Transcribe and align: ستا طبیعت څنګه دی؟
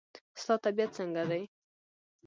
ستا 0.41 0.55
طبیعت 0.63 0.91
څنګه 0.97 1.23
دی؟ 1.29 1.41